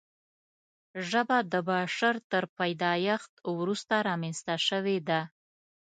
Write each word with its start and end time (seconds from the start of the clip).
ژبه 1.09 1.37
د 1.51 1.53
بشر 1.69 2.15
تر 2.31 2.43
پیدایښت 2.57 3.33
وروسته 3.59 3.95
رامنځته 4.09 4.55
شوې 4.67 4.97
ده. 5.09 5.21